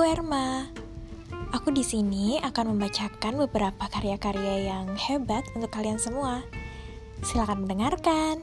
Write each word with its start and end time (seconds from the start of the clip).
Aku 0.00 0.08
Erma. 0.08 0.64
Aku 1.52 1.76
di 1.76 1.84
sini 1.84 2.40
akan 2.40 2.72
membacakan 2.72 3.36
beberapa 3.36 3.84
karya-karya 3.84 4.72
yang 4.72 4.96
hebat 4.96 5.44
untuk 5.52 5.68
kalian 5.76 6.00
semua. 6.00 6.40
Silakan 7.20 7.68
mendengarkan. 7.68 8.40